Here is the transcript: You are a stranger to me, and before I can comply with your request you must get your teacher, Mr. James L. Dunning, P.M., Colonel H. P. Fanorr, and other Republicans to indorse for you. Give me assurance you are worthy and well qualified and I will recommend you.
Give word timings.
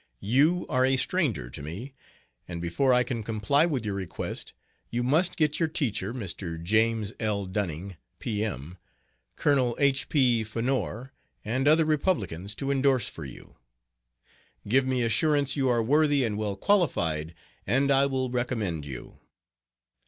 You 0.33 0.65
are 0.67 0.83
a 0.83 0.97
stranger 0.97 1.51
to 1.51 1.61
me, 1.61 1.93
and 2.47 2.59
before 2.59 2.91
I 2.91 3.03
can 3.03 3.21
comply 3.21 3.67
with 3.67 3.85
your 3.85 3.93
request 3.93 4.51
you 4.89 5.03
must 5.03 5.37
get 5.37 5.59
your 5.59 5.69
teacher, 5.69 6.11
Mr. 6.11 6.59
James 6.59 7.13
L. 7.19 7.45
Dunning, 7.45 7.97
P.M., 8.17 8.79
Colonel 9.35 9.75
H. 9.77 10.09
P. 10.09 10.43
Fanorr, 10.43 11.11
and 11.45 11.67
other 11.67 11.85
Republicans 11.85 12.55
to 12.55 12.71
indorse 12.71 13.07
for 13.09 13.25
you. 13.25 13.57
Give 14.67 14.87
me 14.87 15.03
assurance 15.03 15.55
you 15.55 15.69
are 15.69 15.83
worthy 15.83 16.23
and 16.23 16.35
well 16.35 16.55
qualified 16.55 17.35
and 17.67 17.91
I 17.91 18.07
will 18.07 18.31
recommend 18.31 18.87
you. 18.87 19.19